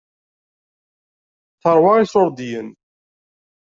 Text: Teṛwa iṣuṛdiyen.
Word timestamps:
Teṛwa 1.61 1.91
iṣuṛdiyen. 1.97 2.69